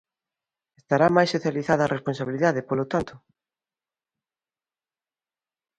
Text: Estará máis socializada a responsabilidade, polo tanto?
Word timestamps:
Estará 0.81 1.07
máis 1.15 1.29
socializada 1.35 1.81
a 1.85 1.93
responsabilidade, 1.95 2.67
polo 2.69 2.85
tanto? 2.93 3.13